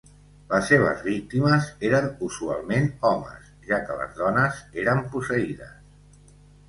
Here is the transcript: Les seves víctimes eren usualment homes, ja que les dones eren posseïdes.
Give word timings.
Les 0.51 0.63
seves 0.69 1.03
víctimes 1.07 1.67
eren 1.89 2.07
usualment 2.29 2.89
homes, 3.11 3.51
ja 3.69 3.79
que 3.91 3.99
les 4.01 4.17
dones 4.23 4.63
eren 4.85 5.05
posseïdes. 5.13 6.33